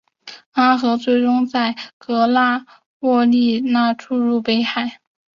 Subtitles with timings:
[0.53, 2.65] 阿河最终在格拉
[3.01, 4.99] 沃利讷注入北海。